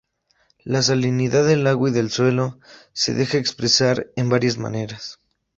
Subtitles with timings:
[0.63, 2.57] La salinidad del agua y del suelo
[2.91, 5.19] se deja expresar en varias maneras.